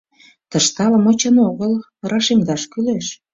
[0.49, 1.73] Тыште ала-мо чын огыл,
[2.09, 3.05] рашемдаш кӱлеш.